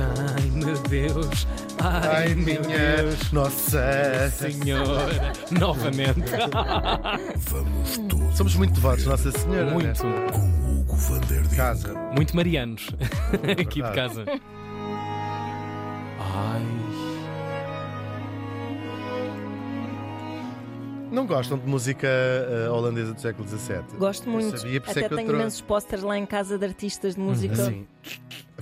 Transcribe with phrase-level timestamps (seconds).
[0.00, 1.46] Ai meu Deus,
[1.82, 6.20] ai, Ai, meu minha Deus, Nossa Senhora, novamente.
[7.50, 9.64] Vamos todos Somos muito devotos, Nossa Senhora.
[9.66, 9.72] né?
[9.72, 11.48] Muito, com Hugo van der.
[11.56, 11.92] Casa.
[12.14, 12.88] muito marianos
[13.60, 14.24] aqui de casa.
[16.20, 16.62] Ai,
[21.10, 23.78] Não gostam de música eh, holandesa do século XVII?
[23.98, 24.58] Gosto muito.
[24.58, 25.32] sabia, Até é eu tenho trouxe.
[25.42, 27.86] imensos posters lá em casa de artistas de música Sim.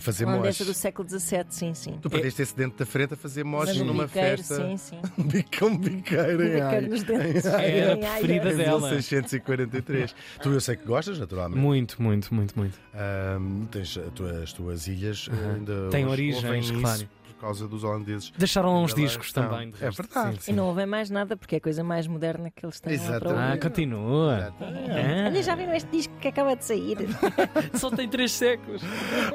[0.07, 0.67] A fazer holandesa moches.
[0.69, 1.99] do século XVII, sim, sim.
[2.01, 3.45] Tu perdeste esse dente da frente a fazer
[3.81, 4.55] um numa biqueiro, festa.
[4.55, 4.99] Sim, sim.
[5.19, 7.45] Um bico- um biqueiro em Biqueiro nos dentes.
[7.45, 8.53] Era a Ai, ai, preferida.
[8.53, 8.81] Em dela.
[8.91, 10.15] 1643.
[10.43, 11.59] Tu eu sei que gostas, naturalmente.
[11.61, 12.79] muito, muito, muito, muito.
[12.95, 15.55] Ahm, tens a as tuas ilhas eh, Aham.
[15.57, 17.09] ainda Tem origem, claro.
[17.37, 18.33] Por causa dos holandeses.
[18.37, 19.49] Deixaram uns discos estão.
[19.49, 19.71] também.
[19.71, 20.03] de É resto.
[20.03, 20.37] verdade.
[20.37, 20.53] Sim, sim.
[20.53, 23.07] E não ouvem mais nada porque é a coisa mais moderna que eles têm para
[23.09, 23.53] Exatamente.
[23.53, 24.55] Ah, continua.
[24.61, 26.97] Ah, Olha, já viram este disco que acaba de sair?
[27.75, 28.83] Só tem três séculos.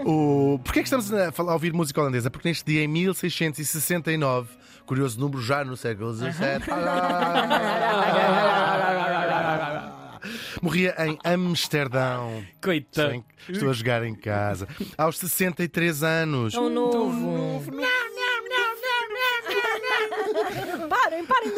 [0.05, 0.59] O...
[0.63, 2.29] Porquê é que estamos a, falar, a ouvir música holandesa?
[2.31, 4.49] Porque neste dia, em 1669,
[4.85, 6.31] curioso número já no século XVII,
[10.61, 12.43] morria em Amsterdão.
[12.61, 13.23] Coitado.
[13.49, 14.67] Estou a jogar em casa.
[14.97, 16.53] Aos 63 anos.
[16.53, 17.01] Tão novo.
[17.01, 17.65] parem, parem de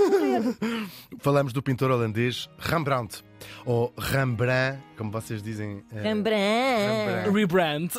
[1.20, 3.24] Falamos do pintor holandês Rembrandt.
[3.66, 5.84] Ou Rembrandt, como vocês dizem.
[5.94, 7.30] eh, Rembrandt.
[7.32, 7.90] Rebrand.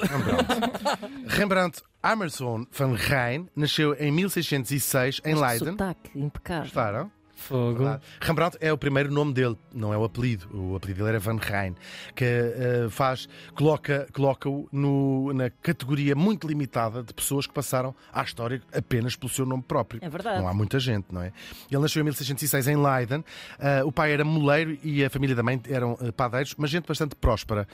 [1.26, 5.72] Rembrandt Emerson van Rijn nasceu em 1606 em Leiden.
[5.72, 6.62] Sotaque impecável.
[6.64, 7.10] Gostaram?
[7.44, 7.76] Fogo.
[7.76, 8.00] Claro.
[8.20, 10.46] Rembrandt é o primeiro nome dele, não é o apelido.
[10.52, 11.74] O apelido dele era Van Rijn,
[12.14, 18.22] que eh, faz, coloca, coloca-o no- na categoria muito limitada de pessoas que passaram à
[18.22, 20.00] história apenas pelo seu nome próprio.
[20.02, 20.40] É verdade.
[20.40, 21.32] Não há muita gente, não é?
[21.70, 23.24] Ele nasceu em 1606 em Leiden.
[23.58, 26.86] Ah, o pai era moleiro e a família da mãe eram ah, padeiros, mas gente
[26.86, 27.66] bastante próspera.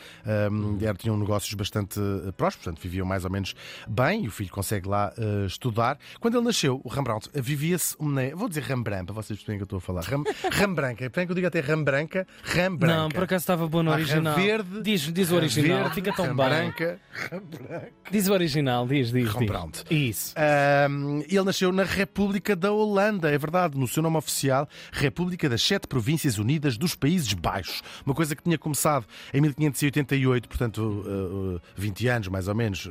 [0.51, 2.01] Um, tinham negócios bastante
[2.37, 3.55] prósperos, portanto viviam mais ou menos
[3.89, 5.99] bem e o filho consegue lá ah, estudar.
[6.19, 7.97] Quando ele nasceu, o Rembrandt, vivia-se.
[8.35, 10.03] Vou dizer Rembrandt para vocês perceberem que eu estou a falar.
[10.03, 11.11] Ram, Rembranca.
[11.11, 12.27] Bem que eu digo até Rembranca.
[12.43, 12.97] Rembranca.
[12.97, 14.35] Não, por acaso estava bom no Há original.
[14.35, 16.49] Verde, diz, diz o original, verde, fica tão bem.
[16.49, 17.01] Rembranca.
[18.11, 19.25] Diz o original, diz, diz.
[19.25, 19.35] diz.
[19.35, 19.85] Rembrandt.
[19.91, 20.35] Isso.
[20.37, 25.63] Ahm, ele nasceu na República da Holanda, é verdade, no seu nome oficial, República das
[25.63, 27.83] Sete Províncias Unidas dos Países Baixos.
[28.05, 32.87] Uma coisa que tinha começado em 1588, portanto, uh, uh, 20 anos mais ou menos
[32.87, 32.91] uh,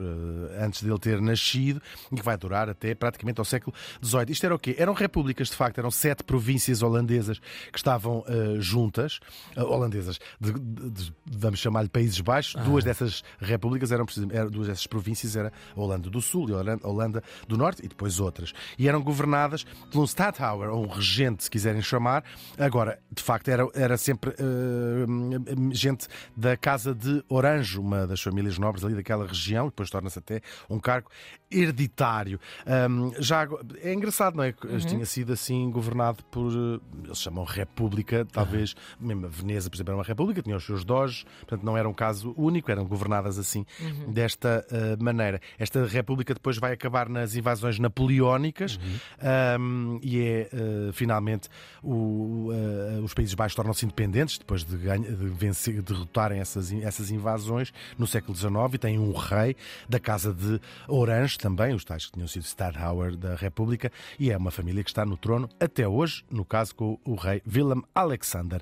[0.59, 1.81] antes dele ter nascido,
[2.11, 4.25] e que vai durar até praticamente ao século XVIII.
[4.29, 4.75] Isto era o quê?
[4.77, 7.39] Eram repúblicas, de facto, eram sete províncias holandesas
[7.71, 9.19] que estavam uh, juntas,
[9.57, 12.61] uh, holandesas, de, de- de- vamos chamar-lhe Países Baixos.
[12.63, 16.57] Duas dessas repúblicas eram, eram duas dessas províncias, era a Holanda do Sul e a
[16.87, 18.53] Holanda- do Norte, e depois outras.
[18.77, 22.23] E eram governadas por um Stadthouder, ou um regente, se quiserem chamar.
[22.57, 28.57] Agora, de facto, era, era sempre uh, gente da Casa de Oranjo, uma das famílias
[28.57, 31.09] nobres ali daquela região, depois torna-se até um cargo
[31.51, 32.39] hereditário.
[32.89, 33.47] Um, já
[33.81, 34.51] é engraçado, não é?
[34.51, 36.38] Que Tinha sido assim governado por.
[36.47, 38.75] Uh, Eles chamam República, talvez.
[38.99, 41.87] Mesmo a Veneza, por exemplo, era uma República, tinha os seus doges, portanto não era
[41.87, 43.65] um caso único, eram governadas assim,
[44.07, 45.41] desta uh, maneira.
[45.57, 48.79] Esta República depois vai acabar nas invasões napoleónicas
[49.59, 51.49] um, e é uh, finalmente
[51.83, 52.51] o,
[53.09, 57.73] os Países Baixos tornam-se independentes depois de, ganha, de vencer, de derrotarem essas, essas invasões
[57.97, 59.55] no século XIX e têm um rei
[59.87, 64.37] da Casa de Orange também, os tais que tinham sido Stadthouder da República, e é
[64.37, 68.61] uma família que está no trono até hoje, no caso com o rei Willem Alexander.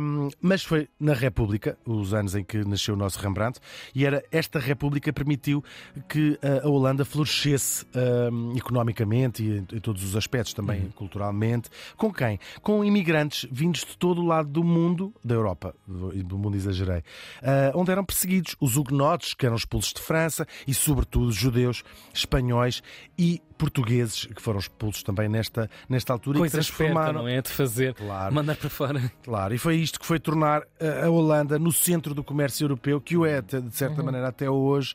[0.00, 3.58] Um, mas foi na República, os anos em que nasceu o nosso Rembrandt,
[3.94, 5.64] e era esta República permitiu
[6.08, 7.86] que a Holanda florescesse
[8.30, 11.70] um, economicamente e em, todos os aspectos, também culturalmente.
[11.96, 12.38] Com quem?
[12.60, 16.98] Com imigrantes vindos de todo o lado do mundo, da Europa, do do mundo exagerei,
[16.98, 21.82] uh, onde eram perseguidos os huguenotes, que eram expulsos de França, e sobretudo os judeus,
[22.12, 22.82] espanhóis
[23.18, 27.22] e portugueses, que foram expulsos também nesta, nesta altura e que Coisa esperta, transformaram.
[27.22, 27.40] não é?
[27.40, 27.94] De fazer.
[27.94, 28.34] Claro.
[28.34, 29.12] Mandar para fora.
[29.22, 30.62] Claro, e foi isto que foi tornar
[31.04, 34.94] a Holanda no centro do comércio europeu, que o é, de certa maneira, até hoje.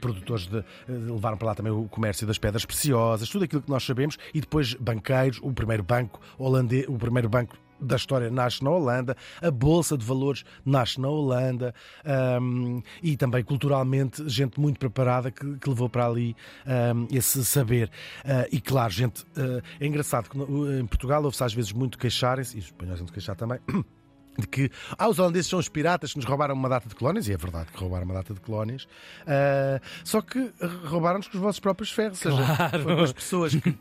[0.00, 3.70] Produtores de, de- levaram para lá também o comércio das pedras preciosas, tudo aquilo que
[3.70, 8.62] nós sabemos, e depois banqueiros, o primeiro banco holandês, o primeiro banco da história nasce
[8.62, 11.74] na Holanda, a Bolsa de Valores nasce na Holanda
[12.40, 16.36] hum, e também culturalmente gente muito preparada que, que levou para ali
[16.94, 17.90] hum, esse saber.
[18.24, 22.56] Ah, e claro, gente, ah, é engraçado que em Portugal ouve-se às vezes muito queixarem-se,
[22.56, 23.58] e os espanhóis vão queixar também.
[24.38, 27.28] De que ah, os holandeses são os piratas que nos roubaram uma data de colónias,
[27.28, 28.86] e é verdade que roubaram uma data de colónias,
[29.26, 30.52] ah, só que
[30.86, 32.82] roubaram-nos com os vossos próprios ferros, ou seja, Claro.
[32.84, 33.76] foram as pessoas que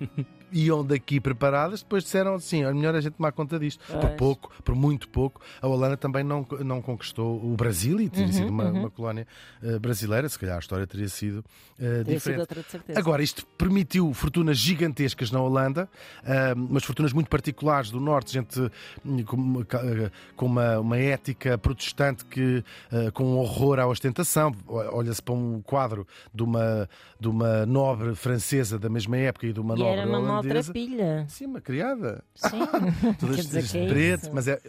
[0.52, 3.84] iam daqui preparadas, depois disseram assim: é melhor a gente tomar conta disto.
[3.86, 4.14] Por Pois.
[4.16, 8.34] pouco, por muito pouco, a Holanda também não, não conquistou o Brasil e teria Uhum,
[8.34, 9.28] sido uma, uma colónia
[9.64, 10.28] eh, brasileira.
[10.30, 11.44] Se calhar a história teria sido
[11.80, 12.70] eh, Teria sido diferente.
[12.72, 13.00] certeza.
[13.00, 15.90] Agora, isto permitiu fortunas gigantescas na Holanda,
[16.24, 18.60] ah, mas fortunas muito particulares do Norte, gente
[19.06, 19.66] hum, com,
[20.36, 24.54] com uma, uma ética protestante que, ah, com um horror à ostentação.
[24.68, 29.60] Olha-se para um quadro de uma, de uma nobre francesa da mesma época e de
[29.60, 30.74] uma e nobre uma holandesa.
[30.74, 31.26] maltrapilha.
[31.30, 32.24] Sim, uma criada.
[32.36, 32.60] Sim.
[33.20, 34.32] Todas Quer dizer que é preto, isso.
[34.34, 34.60] mas é.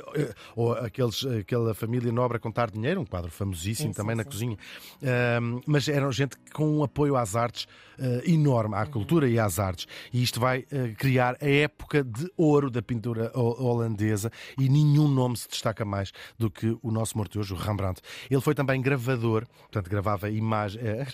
[0.56, 4.22] Ou aqueles, aquela família nobre a contar dinheiro, um quadro famosíssimo Sim, também sim, na
[4.25, 4.31] sim.
[4.31, 4.56] cozinha.
[5.02, 7.67] Ahm, mas eram gente com um apoio às artes
[7.99, 8.81] ah, enorme, Uhum.
[8.81, 9.87] à cultura e às artes.
[10.12, 15.08] E isto vai ah, criar a época de ouro da pintura ho- holandesa e nenhum
[15.08, 18.00] nome se destaca mais do que o nosso morto hoje, o Rembrandt.
[18.31, 20.81] Ele foi também gravador, portanto, gravava imagem.
[20.87, 21.06] é,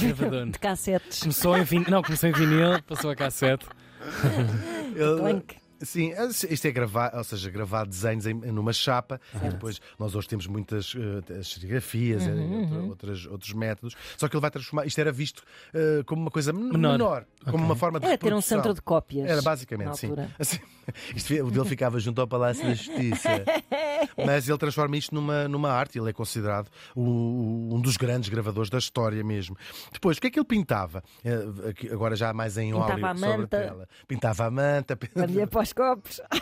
[0.00, 0.46] Gravador.
[0.50, 1.20] De cassetes.
[1.20, 3.51] Começou em vinil, não, começou em vinil, passou a cassete.
[4.94, 5.62] ele- Clank.
[5.84, 6.12] Sim,
[6.48, 10.46] isto é gravar, ou seja, gravar desenhos em, numa chapa e depois nós hoje temos
[10.46, 13.96] muitas eh, as serigrafias Uhum, e outra- outras, outros métodos.
[14.16, 15.42] Só que ele vai transformar, isto era visto
[15.74, 17.26] eh, como uma coisa men- menor, Menor.
[17.46, 17.64] como Ok.
[17.66, 19.28] uma forma de Era ter um centro de cópias.
[19.28, 20.12] Era basicamente, sim.
[20.38, 20.60] Assim,
[21.16, 23.28] isto, o dele ficava junto ao Palácio da Justiça.
[24.26, 25.98] Mas ele transforma isto numa, numa arte.
[25.98, 29.56] Ele é considerado o- um dos grandes gravadores da história mesmo.
[29.92, 31.02] Depois, o que é que ele pintava?
[31.24, 33.46] Eh, Agora já mais em Pintava óleo sobre a manta.
[33.48, 33.88] tela.
[34.06, 34.98] Pintava a manta.
[35.16, 36.20] Olha para os copos.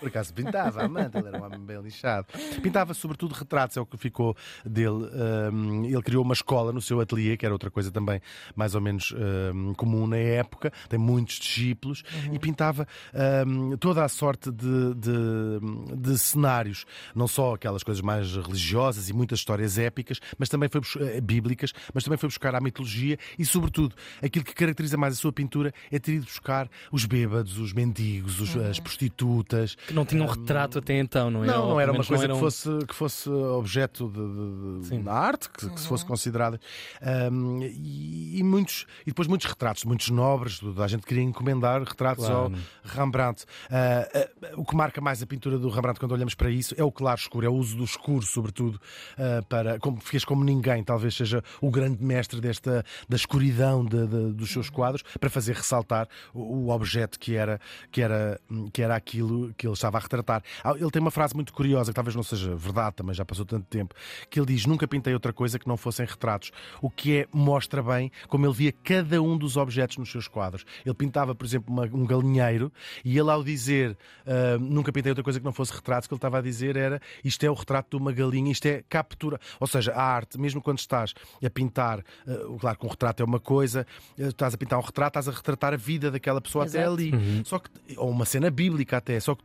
[0.00, 2.26] Por acaso pintava a ele era um homem bem lixado.
[2.62, 5.08] Pintava sobretudo retratos, é o que ficou dele.
[5.52, 8.20] Um, ele criou uma escola no seu ateliê, que era outra coisa também
[8.56, 9.12] mais ou menos
[9.54, 10.72] um, comum na época.
[10.88, 12.02] Tem muitos discípulos
[12.32, 12.86] e pintava
[13.46, 19.12] um, toda a sorte de, de- de cenários, não só aquelas coisas mais religiosas e
[19.12, 23.44] muitas histórias épicas, mas também foi eh, bíblicas, mas também foi buscar a mitologia e,
[23.44, 27.72] sobretudo, aquilo que caracteriza mais a sua pintura é ter ido buscar os bêbados, os
[27.72, 29.76] mendigos, os- as prostitutas.
[29.90, 31.48] Que não tinha um retrato até então, não é?
[31.48, 35.12] Não, não era uma coisa era que, um- fosse, que fosse objeto de, de- da
[35.12, 36.60] arte, que, que se fosse considerada.
[37.32, 42.24] Um, e, e muitos, e depois muitos retratos, muitos nobres, a gente queria encomendar retratos
[42.24, 42.52] Claro.
[42.52, 42.52] ao
[42.84, 43.44] Rembrandt.
[43.68, 46.84] Ah, ah, o que marca mais a pintura do Rembrandt quando olhamos para isso é
[46.84, 48.80] o claro escuro, é o uso do escuro, sobretudo,
[49.18, 54.06] ah, para, como fez como ninguém, talvez seja o grande mestre desta, da escuridão de-
[54.06, 57.60] de- dos seus quadros, para fazer ressaltar o, o objeto que era,
[57.90, 58.40] que, era,
[58.72, 60.42] que era aquilo que ele estava a retratar.
[60.62, 63.44] Ah, Ele tem uma frase muito curiosa, que talvez não seja verdade, também já passou
[63.44, 63.94] tanto tempo,
[64.28, 66.50] que ele diz: Nunca pintei outra coisa que não fossem retratos.
[66.82, 70.64] O que é, mostra bem como ele via cada um dos objetos nos seus quadros.
[70.84, 72.72] Ele pintava, por exemplo, uma- um galinheiro
[73.04, 73.96] e ele, ao dizer
[74.26, 76.76] ah, Nunca pintei outra coisa que não fosse retratos, o que ele estava a dizer
[76.76, 79.38] era: Isto é o retrato de uma galinha, isto é captura.
[79.58, 81.12] Ou seja, a arte, mesmo quando estás
[81.44, 83.86] a pintar, ah, claro que um retrato é uma coisa,
[84.18, 86.92] ah, estás a pintar um retrato, estás a retratar a vida daquela pessoa até Exato.
[86.92, 87.42] ali.
[87.44, 89.18] Só que, ou uma cena bíblica até.
[89.20, 89.42] Só que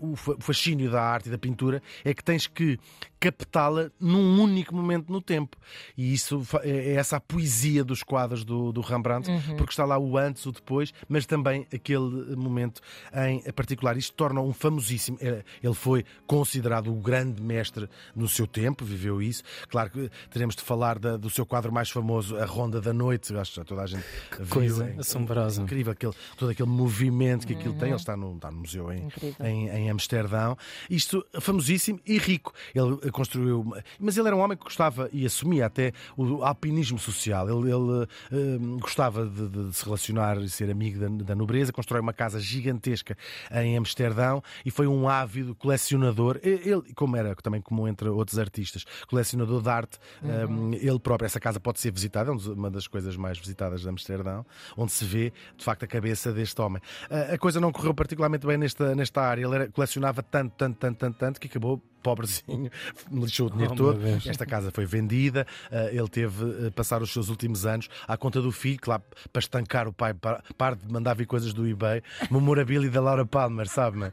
[0.00, 2.78] o fa- o fascínio da arte e da pintura é que tens que
[3.20, 5.56] captá-la num único momento no tempo.
[5.96, 9.98] E isso é é essa a poesia dos quadros do, do Rembrandt, porque está lá
[9.98, 12.80] o antes, o depois, mas também aquele momento
[13.26, 13.96] em particular.
[13.96, 15.18] Isto torna um famosíssimo.
[15.20, 19.42] eh, Ele foi considerado o grande mestre no seu tempo, viveu isso.
[19.68, 23.34] Claro que teremos de falar da- do seu quadro mais famoso, A Ronda da Noite.
[23.36, 24.04] Acho que já toda a gente
[24.38, 24.46] viu.
[24.48, 25.62] coisa É assombrosa.
[25.62, 27.88] Incrível, aquele, todo aquele movimento que aquilo tem.
[27.88, 29.46] Ele está no, está no museu em, Incrível.
[29.68, 30.56] Em, em Amsterdão.
[30.90, 32.52] Isto famosíssimo e rico.
[32.74, 33.64] Ele eh, construiu.
[33.98, 37.48] Mas ele era um homem que gostava e assumia até o alpinismo social.
[37.48, 41.72] Ele, ele, eh, gostava de, de se relacionar e ser amigo da, da nobreza.
[41.72, 43.16] Constrói uma casa gigantesca
[43.52, 46.38] em Amsterdão e foi um ávido colecionador.
[46.42, 49.98] Ele, como era também comum entre outros artistas, colecionador de arte.
[50.22, 50.72] Uhum.
[50.74, 53.80] eh, ele próprio, essa casa pode ser visitada, é um uma das coisas mais visitadas
[53.80, 54.44] de Amsterdão,
[54.76, 56.82] onde se vê de facto a cabeça deste homem.
[57.10, 59.44] Ah, a coisa não correu particularmente bem nesta, nesta área.
[59.44, 62.70] Ele era- colecionava tanto, tanto, tanto, tanto, tanto que acabou pobrezinho,
[63.12, 64.00] lixou o dinheiro Oh, todo.
[64.26, 65.46] Esta casa foi vendida.
[65.70, 69.00] ah, ele teve a passar os seus últimos anos à conta do filho, que lá
[69.32, 72.02] para estancar o pai, para, para de mandar vir coisas do eBay.
[72.30, 74.12] Memorabilia da Laura Palmer, sabe, não é?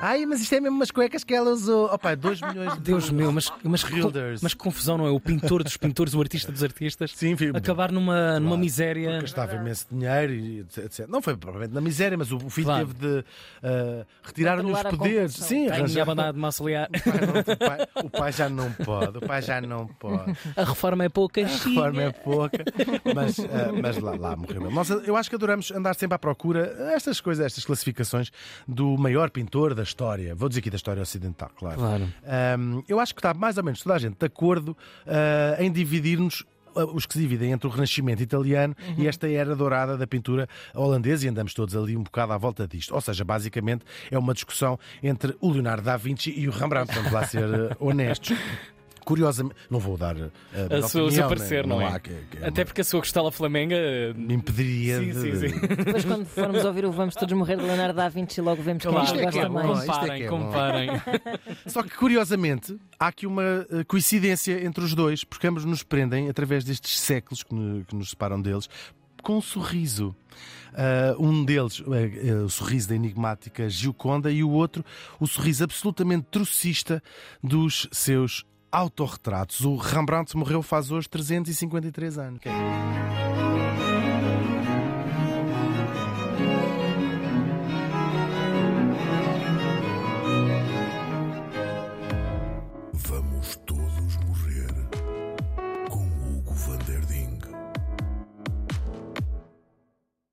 [0.00, 1.86] Ai, mas isto é mesmo umas cuecas que ela usou.
[1.86, 3.82] Opa, 2 milhões de Deus meu, mas, mas,
[4.42, 5.10] mas que confusão, não é?
[5.10, 7.56] O pintor dos pintores, o artista dos artistas, Sim, filho.
[7.56, 9.20] acabar numa, numa miséria.
[9.20, 11.06] Gastava imenso dinheiro e etc.
[11.08, 12.86] Não foi provavelmente na miséria, mas o o filho Claro.
[12.86, 13.24] teve de
[13.62, 15.32] ah, retirar-lhe os poderes.
[15.34, 16.04] Sim, arranjar.
[16.06, 16.88] banda de mausolear.
[16.88, 20.36] O pai não- o pai- O pai já não pode, o pai já não pode.
[20.56, 21.40] A reforma é pouca.
[21.42, 22.64] A reforma é pouca,
[23.14, 24.74] mas, ah, mas lá, lá morreu mesmo.
[24.76, 28.30] Nós, eu acho que adoramos andar sempre à procura estas coisas, estas classificações
[28.66, 30.34] do maior pintor da história.
[30.34, 31.78] Vou dizer aqui da história ocidental, claro.
[31.78, 32.12] Claro.
[32.58, 34.76] Um, eu acho que está mais ou menos toda a gente de acordo
[35.06, 36.44] uh, em dividir-nos
[36.94, 41.26] os que se dividem entre o Renascimento italiano e esta era dourada da pintura holandesa,
[41.26, 42.94] e andamos todos ali um bocado à volta disto.
[42.94, 47.10] Ou seja, basicamente é uma discussão entre o Leonardo da Vinci e o Rembrandt, vamos
[47.10, 48.36] lá ser eh, honestos.
[49.08, 51.28] Curiosamente, não vou dar uh, a, sua, opinião, seu né?
[51.28, 51.98] parecer, não, é?
[51.98, 53.74] que- que- Até porque a sua costela flamenga.
[53.74, 55.14] eh, me impediria Sim, de.
[55.14, 55.58] sim, sim.
[55.76, 58.90] Depois, quando formos ouvir o Vamos Todos Morrer de Leonardo da Vinci, logo vemos quem
[58.90, 59.78] é Claro, que é que gosta é bom, mais.
[59.78, 61.38] isto é comparem, é comparem.
[61.66, 66.28] Só que, curiosamente, há aqui uma eh, coincidência entre os dois, porque ambos nos prendem,
[66.28, 68.68] através destes séculos que, no- que nos separam deles,
[69.22, 70.14] com um sorriso.
[70.74, 74.84] Ah, um deles, eh, eh, o sorriso da enigmática Gioconda, e o outro,
[75.18, 77.02] o sorriso absolutamente trocista
[77.42, 79.60] dos seus autorretratos.
[79.60, 82.40] O Rembrandt morreu faz hoje 353 anos.
[82.44, 84.27] É?